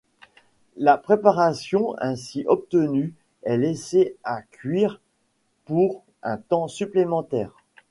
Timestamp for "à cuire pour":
4.23-6.01